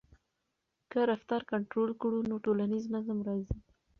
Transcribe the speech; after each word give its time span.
که 0.91 0.99
رفتار 1.11 1.41
کنټرول 1.51 1.91
کړو 2.01 2.19
نو 2.29 2.35
ټولنیز 2.45 2.83
نظم 2.95 3.17
راځي. 3.27 3.57